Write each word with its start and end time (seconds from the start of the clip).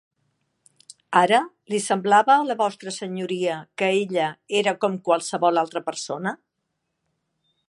Ara, 1.19 1.41
li 1.73 1.81
semblava 1.89 2.37
a 2.37 2.47
la 2.49 2.57
vostra 2.63 2.95
Senyoria 2.97 3.61
que 3.83 3.93
ella 4.01 4.33
era 4.63 4.77
com 4.87 5.01
qualsevol 5.11 5.65
altra 5.67 5.89
persona? 5.93 6.39